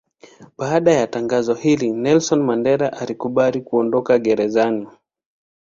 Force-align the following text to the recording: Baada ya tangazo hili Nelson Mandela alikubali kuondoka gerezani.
Baada 0.57 0.91
ya 0.93 1.07
tangazo 1.07 1.53
hili 1.53 1.91
Nelson 1.91 2.43
Mandela 2.43 2.93
alikubali 2.93 3.61
kuondoka 3.61 4.19
gerezani. 4.19 4.87